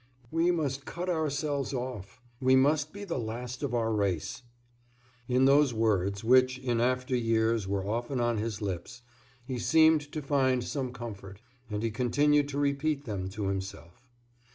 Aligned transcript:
"We 0.31 0.49
must 0.49 0.85
cut 0.85 1.09
ourselves 1.11 1.75
off; 1.75 2.19
we 2.39 2.55
must 2.55 2.91
be 2.91 3.03
the 3.03 3.19
last 3.19 3.61
of 3.61 3.75
our 3.75 3.93
race." 3.93 4.41
In 5.27 5.45
those 5.45 5.75
words, 5.75 6.23
which 6.23 6.57
in 6.57 6.81
after 6.81 7.15
years 7.15 7.67
were 7.67 7.85
often 7.85 8.19
on 8.19 8.39
his 8.39 8.63
lips, 8.63 9.03
he 9.45 9.59
seemed 9.59 10.11
to 10.11 10.23
find 10.23 10.63
some 10.63 10.91
comfort, 10.91 11.39
and 11.69 11.83
he 11.83 11.91
continued 11.91 12.47
to 12.49 12.57
repeat 12.57 13.05
them 13.05 13.29
to 13.29 13.43
himself. 13.45 14.09